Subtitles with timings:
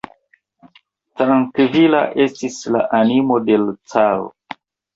[1.23, 4.29] Trankvila estis la animo de l' caro.